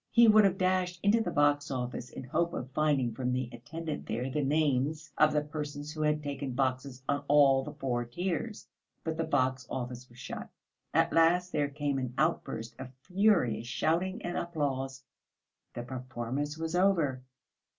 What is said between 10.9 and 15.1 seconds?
At last there came an outburst of furious shouting and applause.